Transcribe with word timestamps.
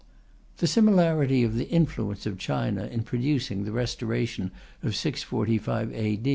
The 0.57 0.65
similarity 0.65 1.43
of 1.43 1.53
the 1.53 1.69
influence 1.69 2.25
of 2.25 2.39
China 2.39 2.85
in 2.87 3.03
producing 3.03 3.65
the 3.65 3.71
Restoration 3.71 4.49
of 4.81 4.95
645 4.95 5.93
A. 5.93 6.19